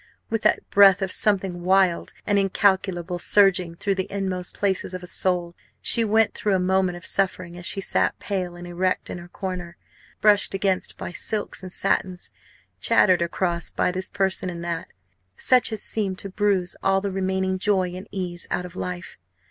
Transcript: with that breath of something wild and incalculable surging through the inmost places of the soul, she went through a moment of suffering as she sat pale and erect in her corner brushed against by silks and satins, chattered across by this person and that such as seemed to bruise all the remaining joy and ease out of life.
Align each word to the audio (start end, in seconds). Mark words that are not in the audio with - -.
with 0.31 0.41
that 0.41 0.67
breath 0.71 1.03
of 1.03 1.11
something 1.11 1.61
wild 1.61 2.11
and 2.25 2.39
incalculable 2.39 3.19
surging 3.19 3.75
through 3.75 3.93
the 3.93 4.11
inmost 4.11 4.55
places 4.57 4.95
of 4.95 5.01
the 5.01 5.05
soul, 5.05 5.53
she 5.79 6.03
went 6.03 6.33
through 6.33 6.55
a 6.55 6.59
moment 6.59 6.95
of 6.97 7.05
suffering 7.05 7.55
as 7.55 7.67
she 7.67 7.79
sat 7.79 8.17
pale 8.17 8.55
and 8.55 8.65
erect 8.65 9.11
in 9.11 9.19
her 9.19 9.27
corner 9.27 9.77
brushed 10.19 10.55
against 10.55 10.97
by 10.97 11.11
silks 11.11 11.61
and 11.61 11.71
satins, 11.71 12.31
chattered 12.79 13.21
across 13.21 13.69
by 13.69 13.91
this 13.91 14.09
person 14.09 14.49
and 14.49 14.65
that 14.65 14.87
such 15.35 15.71
as 15.71 15.83
seemed 15.83 16.17
to 16.17 16.29
bruise 16.29 16.75
all 16.81 16.99
the 16.99 17.11
remaining 17.11 17.59
joy 17.59 17.93
and 17.93 18.07
ease 18.11 18.47
out 18.49 18.65
of 18.65 18.75
life. 18.75 19.19